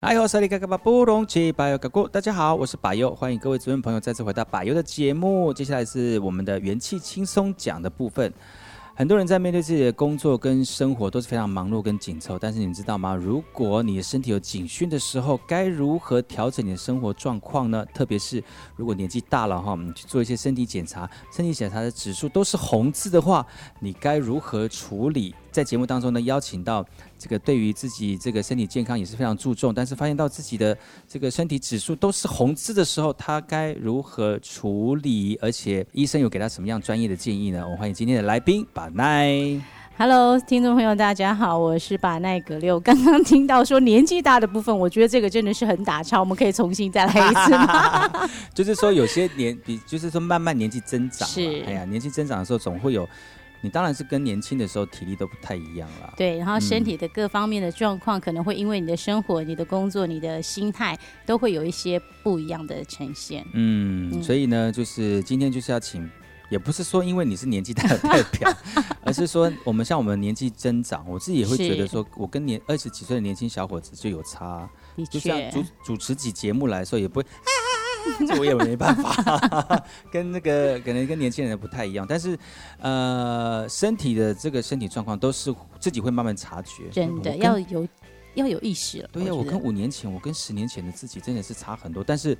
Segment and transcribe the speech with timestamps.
[0.00, 5.52] 哎呦，萨利嘎嘎巴布隆奇巴尤嘎古，大家好，我是巴尤，欢迎各位族人朋友再次回到巴尤的节目。
[5.52, 8.32] 接下来是我们的元气轻松讲的部分。
[8.96, 13.14] 很多人在面对自己的工作跟生活都是非常忙碌跟紧凑，但是你知道吗？
[13.14, 17.84] 如果你的身体有警讯的时候，该如何调整你的生活状况呢？
[17.94, 18.42] 特别是
[18.76, 23.46] 如果年纪大了哈，我们去做一些身体检查，身体检查的指数都是红字的话，
[23.80, 25.34] 你该如何处理？
[25.50, 26.84] 在节目当中呢，邀请到
[27.18, 30.76] 这个对于自己这个身体健康也是非常注重，但是发现到自己的
[31.08, 35.38] 这个身体指数都是红字的时候，他该如何处理？
[35.42, 37.62] 而且医生有给他什么样专业的建议呢？
[37.64, 39.60] 我们欢迎今天的来宾把奈。
[39.98, 42.80] Hello，听众朋友，大家好，我是把奈格六。
[42.80, 48.30] 刚刚听到说年纪大的部分，我觉得这个真的是很打岔，我们可以重新再来一次吗？
[48.54, 53.06] 就是说有些年比，就是说慢慢年纪增长，是，哎呀，年纪增长的时候总会有。
[53.62, 56.14] 你当然是跟年轻的时候体力都不太一样了。
[56.16, 63.44] 对，然后身体的各方面的状况可能会因为你的生活、你的工作、你的心态都会有一些不一样的呈现。
[63.52, 66.08] 嗯，嗯，所以呢，就是今天就是要请，
[66.48, 68.52] 也不是说因为你是年纪大的代表，
[69.04, 74.68] 而是说我们像我们年纪增长，我自己也会觉得说，我跟年二十几岁的年轻小伙子就有差。
[74.96, 77.26] 的确，就像主主持起节目来说，也不会。
[78.26, 82.38] 这我也没办法， 跟那个可能跟年轻人不太一样，但是，
[82.80, 87.86] 呃，身体的这个身体状况都是自己会慢慢察觉，真的要有
[88.34, 89.08] 要有意识了。
[89.12, 92.36] 对呀，我跟五年前，我跟十年前的自己真的是差很多，但是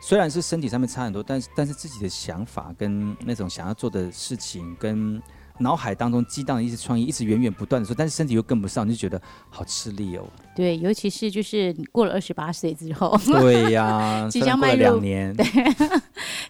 [0.00, 5.20] 虽然是身体上面差很多，但是但是自己的想法跟那种想要做的事情跟。
[5.60, 10.24] 脑海当中激荡的一些创意，一直源源不断的时候，但是身体又跟不上，就觉得好吃力哦。
[10.56, 15.44] 对，尤其是就是过了二十八岁之后，对呀、啊， 即将迈入两年， 对，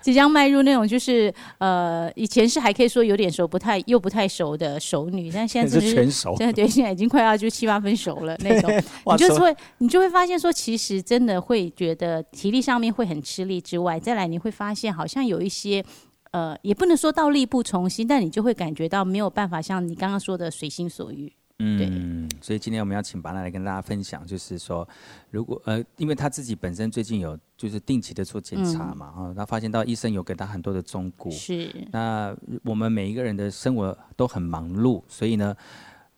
[0.01, 8.71] 即将迈入那种就是呃，以前是还可以说有点熟，不太又不太熟的熟女，但现在、 就是全熟，真的对，现在已经快要就七八分熟了那种。
[9.13, 15.85] 你就会你就会发现说，其实真的会觉得体力上面会很吃力之外，再来你会发现好像有一些。
[16.33, 21.33] 呃，也不能说到力不从心，但你就会感觉到没有办法像你刚刚说的随心所欲。
[21.63, 24.89] 嗯，所以今天我们要请巴娜来跟大家分享，就是说，
[25.31, 31.29] 如果呃，因为他自己本身最近有就是定期的做检查嘛，啊、嗯，他发现到医生有给他很多的忠告。
[31.31, 31.71] 是。
[31.93, 32.35] 那
[32.65, 35.55] 我们每一个人的生活都很忙碌，所以呢，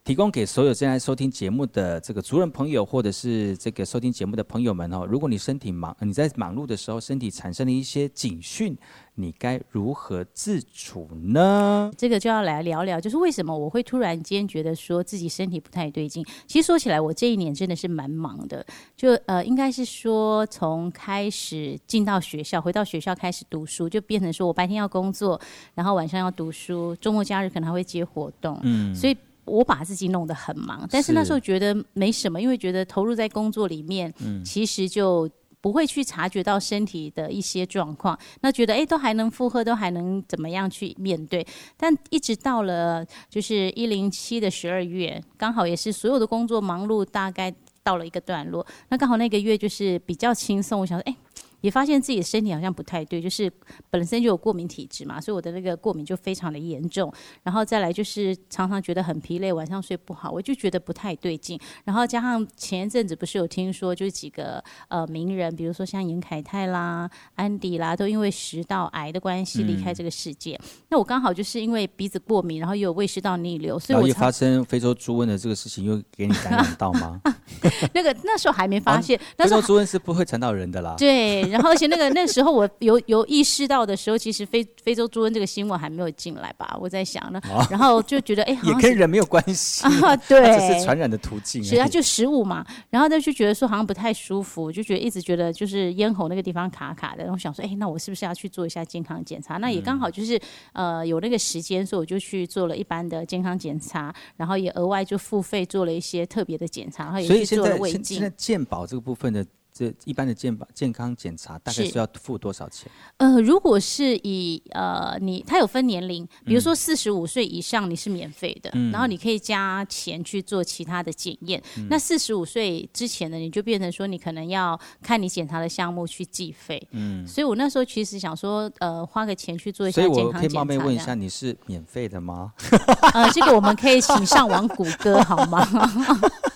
[0.04, 8.76] 提供给所有正在收听节目的这个族人朋友，或者是这个收听节目的朋友们哦，如果你身体忙，你在忙碌的时候，身体产生了一些警讯。
[9.14, 11.92] 你该如何自处呢？
[11.96, 16.24] 这个就要来聊聊，就是为什么我会突然间觉得说自己身体不太对劲。
[16.46, 18.64] 其实说起来，我这一年真的是蛮忙的，
[18.96, 25.38] 就呃，应该是说从开始进到学校，回到学校开始读书，就变成说我白天要工作，
[25.74, 29.14] 然后晚上要读书，周末假日可能还会接活动，嗯，所以
[29.44, 30.86] 我把自己弄得很忙。
[30.90, 35.30] 但是那时候觉得没什么，因为觉得投入在工作里面，嗯，其实就。
[35.62, 41.46] 不会去察觉到身体的一些状况，那觉得哎，都还能负荷，都还能怎么样去面对？
[41.76, 47.54] 但一直到了就是一零七的十二月，刚好也是所有的工作忙碌，大概
[47.84, 51.16] 到了一个段落，那刚好那个月就是比较轻松，我想说哎。
[51.62, 53.50] 也发现自己的身体好像不太对，就是
[53.88, 57.10] 本身就有过敏体质嘛，所以我的那个过敏就非常的严重。
[57.42, 61.58] 然后再来就是常常觉得很疲累，晚上睡不好，我就觉得不太对劲。
[61.84, 70.58] 然后加上前一阵子不是有听说，就是几个呃名人，比如说像严凯泰啦、安迪啦，都因为食道癌的关系离开这个世界。
[70.62, 77.20] 嗯、那我刚好就是因为鼻子过敏，然后又有胃食道逆流，所以我也发生非洲猪瘟的这个事情，又给你感染到吗？
[77.94, 80.96] 那个那时候还没发现，那、时候猪瘟是不会传到人的啦。
[80.98, 81.51] 对。
[81.52, 86.76] 然后，而且那个那时候我有有意识到的时候，其实非非洲猪瘟这个新闻还没有进来吧？
[86.80, 87.40] 我在想呢，
[87.70, 91.62] 然后就觉得哎，也跟人没有关系啊， 对，只是传染的途径。
[91.62, 92.64] 是啊，就食物嘛。
[92.88, 97.22] 然后他就觉得说好像不太舒服，就觉得一直觉得就是咽喉那个地方卡卡的。
[97.22, 99.58] 然后想说，哎，那我是不是要去做一下健康检查？
[99.58, 100.40] 那也刚好就是
[100.72, 108.18] 呃有那个时间，所以我就去做了一般的健康检查，然后也额外就付费做了一些特别的检查，然后也去做了胃镜。
[108.18, 109.44] 现在健保这个部分的。
[109.72, 112.90] 这一般的健保健康检查大概是要付多少钱？
[113.16, 121.62] 呃，如果是以呃你，它有分年龄，比如说四十五岁以上你是免费的，嗯，然后你可以加钱去做其他的检验。
[121.78, 126.80] 嗯，那四十五岁之前呢，你就变成说你可能要看你检查的项目去计费。
[126.90, 130.38] 嗯，所以我那时候其实想说，呃，花个钱去做一下健康检查。
[130.38, 132.52] 所以我可以冒昧问一下，你是免费的吗？
[133.14, 135.66] 呃，这个我们可以请上网谷歌好吗？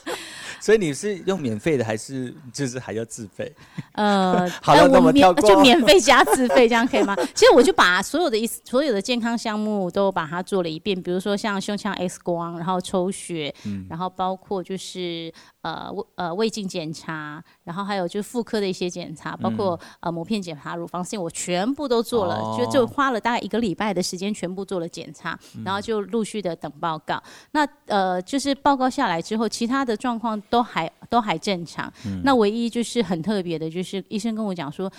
[0.66, 3.54] 所以你是用免费的，还是就是还要自费？
[3.92, 7.14] 呃， 好了，那我们就免费加自费，这样可以吗？
[7.36, 15.32] 其实我就把所有的意思，所有的健康项目都把它做了一遍，比如说像胸腔 X 光，然后抽血，嗯、然后包括就是
[15.62, 27.14] 呃呃胃镜检查，然后还有就是妇科的一些检查，包括、嗯、呃膜片检查、乳房镜，我全部都做了，哦、就就花了大概一个礼拜的时间，全部做了检查，然后就陆续的等报告。
[27.14, 27.22] 嗯、
[27.52, 31.92] 那呃就是报告下来之后，其他的状况都还都还正常。
[32.04, 34.90] 嗯、那唯一就是很特别的，就是医生跟我讲说，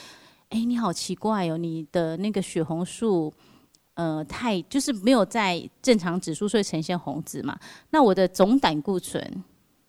[0.50, 3.34] 哎，你好奇怪哦，你的那个血红素，
[3.96, 7.58] 呃，太就是没有在正常指数，所以呈现红字嘛。
[7.90, 9.44] 那我的总胆固醇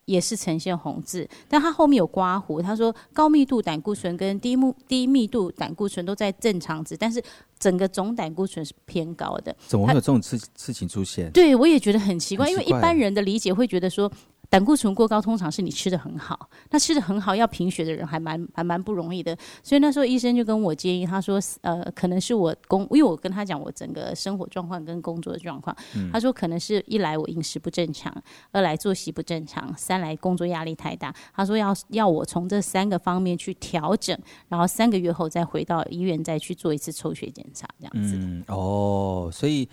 [0.06, 7.22] 也是呈现红字，但他后面有刮胡，他说高密度胆固醇跟低密低密度胆固醇都在正常值，但是
[7.58, 9.54] 整个总胆固醇是偏高的。
[9.66, 11.30] 怎么会有这种事事情出现？
[11.30, 14.10] 对，我也觉得很奇怪，奇怪因为一般人的理解会觉得说。
[14.50, 16.48] 胆固醇过高，通常是你吃的很好。
[16.70, 19.36] 那吃的很好，要贫血的人还蛮还蛮不容易的。
[19.62, 25.76] 所以那时候医生就跟我建议，他说，呃，可能是我工，因为我跟他讲我整个生活状况跟工作的状况。
[25.96, 28.10] 嗯、他说，可能是一来我饮食不正常，
[28.50, 31.14] 二来作息不正常，三来工作压力太大。
[31.34, 34.18] 他说要要我从这三个方面去调整，
[34.48, 38.16] 然后三个月后再回到医院再去做一次抽血检查，这样子。
[38.16, 39.68] 嗯，哦，所以。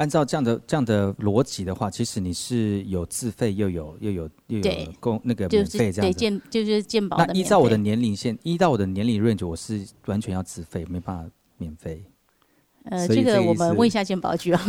[0.00, 7.18] 按照这样的这样的逻辑的话，其实你是有自费又有又有又有公那个免费这样子，对健就是健保。
[7.18, 12.02] 那依照我的年龄线，依照我的年龄 range，我是完全要自费，没办法免费。
[12.84, 14.62] 呃，这个我们问一下健保局啊，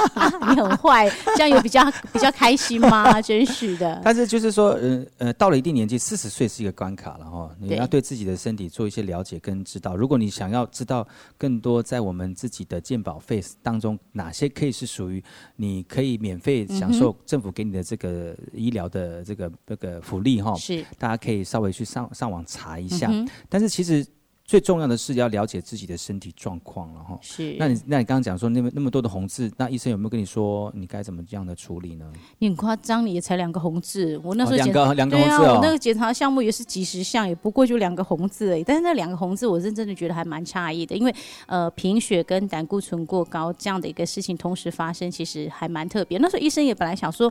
[0.48, 3.20] 你很坏，这样有比较比较开心吗？
[3.20, 4.00] 真是的。
[4.02, 9.94] 但是就是说，呃呃，到了一定年纪，四十岁是一个关卡了哈，你要对自己的身体做一些了解跟知道。
[9.94, 11.06] 如果你想要知道
[11.36, 15.22] 更多在我们自己的健保费当中，哪些可以是属于
[15.56, 23.12] 你可以免费享受政府给你的这个医疗的这个这个福利哈，是，大家可以稍微去上上网查一下。
[23.48, 24.06] 但是其实。
[24.48, 27.18] 最重要的是要了解自己的身体状况了哈。
[27.20, 27.54] 是。
[27.58, 32.10] 那你那你刚刚讲说那么那么多的红字，那医生有没有跟你说你该怎么这样的处理呢？
[32.38, 34.18] 你很夸张，你也才两个红字。
[34.24, 35.56] 我那时候两个两个红字哦。
[35.56, 38.64] 我那个检查项目也是几十项，也不过就两个红字而已。
[38.64, 41.14] 但是那两个红字，我认真的觉得还蛮诧异的，因为
[41.46, 46.16] 呃贫血跟胆固醇过高这样的一个事情同时发生，其实还蛮特别。
[46.16, 47.30] 那时候医生也本来想说，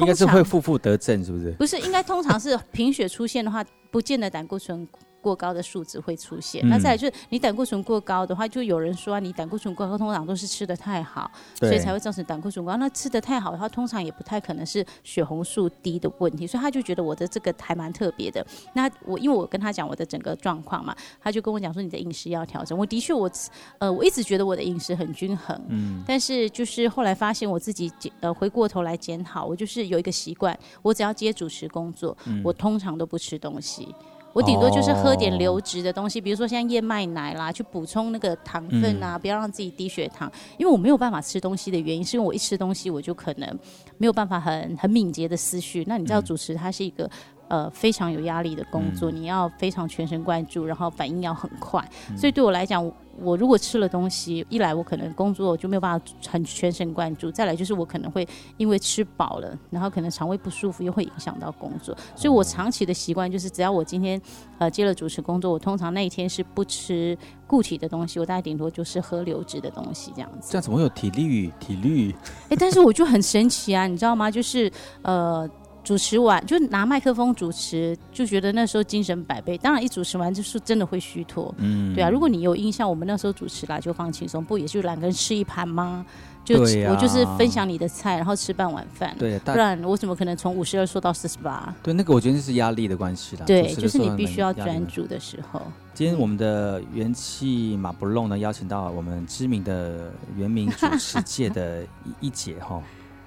[0.00, 1.52] 应该是会负负得正，是不是？
[1.52, 4.88] 不是，应该通常是 贫血出现的话，不见得胆固醇。
[5.20, 12.76] 过高的数值会出现，嗯、那再来就是你胆固醇过高的话，就有人说你胆固醇过高通常都是吃的太好，所以才会造成胆固醇高。
[12.76, 18.44] 那吃的太好的话，通常也不太可能是血红素低的问题，所以他就觉得我的这个还蛮特别的。
[18.74, 22.78] 那我因为我跟他讲我的整个状况嘛，他就跟我讲说你的饮食要调整。
[22.78, 23.30] 我的确我
[23.78, 33.94] 呃我一直觉得我的饮食很均衡，嗯，但是就是后来发现我自己呃回过头来检讨，我就是有一个习惯，我只要接主持工作，嗯、我通常都不吃东西。
[34.32, 40.30] 我顶多就是喝点流质的东西，比如说像燕麦奶啦，去补充那个糖分啊，不要让自己低血糖。
[40.58, 43.58] 因为我没有办法吃东西的原因，是因为我一吃东西我就可能
[43.96, 45.82] 没有办法很很敏捷的思绪。
[45.86, 47.10] 那你知道主持它是一个
[47.48, 51.82] 呃非常有压力的工作，你要非常全神贯注，然后反应要很快，
[52.16, 52.90] 所以对我来讲。
[53.20, 58.26] 我如果吃了东西，一来我可能工作就没有办法很全神贯注；再来就是我可能会
[58.56, 61.96] 因为吃饱了，然后可能肠胃不舒服，又会影响到工作。
[62.14, 64.20] 所以我长期的习惯就是，只要我今天
[64.58, 67.16] 呃接了主持工作，我通常那一天是不吃
[67.46, 70.48] 固体的东西，我大概顶多就是喝流质的东西这样子。
[70.50, 71.52] 这样怎么会有体力？
[71.58, 72.14] 体力？
[72.50, 74.30] 哎，但是我就很神奇啊，你知道吗？
[74.30, 74.70] 就是
[75.02, 75.48] 呃。
[75.88, 79.56] 主持完就拿麦克风主持，就觉得那时候精神百倍。
[79.56, 81.54] 当然，一主持完就是真的会虚脱。
[81.56, 82.10] 嗯，对啊。
[82.10, 86.04] 如果你有印象，我们那时候主持啦，就放轻松，不也就两个人吃一盘吗？
[86.44, 89.16] 就、啊、我就是分享你的菜，然后吃半碗饭。
[89.18, 91.74] 对，不然我怎么可能从五十二说到四十八？
[91.82, 93.46] 对，那个我觉得是压力的关系啦。
[93.46, 95.62] 对，就是你必须要专注的时候。
[95.94, 101.82] 今天我们的元气马不弄呢，邀请到我们知名的原名主持界的
[102.20, 102.78] 一一姐哈。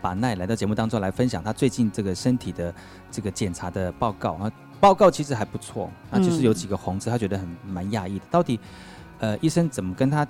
[0.01, 2.73] 把奈来到节目当中来分享他最近这个身体的
[3.11, 8.25] 这个检查的报告啊，报告其实还不错，啊就是有几个红字，他觉得很蛮讶异的。
[8.31, 8.59] 到底
[9.19, 10.27] 呃医生怎么跟他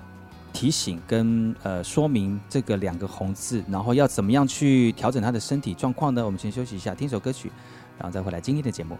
[0.52, 6.24] 提醒跟呃说明这个两个红字，然后要怎么样去调整他的身体状况呢？
[6.24, 7.50] 我们先休息一下，听首歌曲，
[7.98, 8.98] 然后再回来今天的节目。